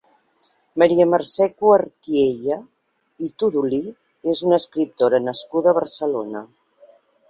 Maria 0.83 1.05
Mercè 1.11 1.47
Cuartiella 1.59 2.59
i 3.29 3.31
Todolí 3.45 3.85
és 4.35 4.45
una 4.51 4.63
escriptora 4.65 5.25
nascuda 5.31 5.75
a 5.77 5.81
Barcelona. 5.85 6.49